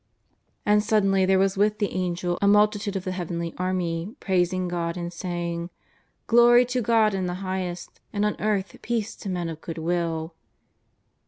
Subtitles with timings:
[0.65, 4.97] ''And suddenly there was witli the Angel a multitude of the heavenly army praising God
[4.97, 5.69] and saying:"
[6.25, 10.33] Glory to God in the highest, and on earth peace to men of good will.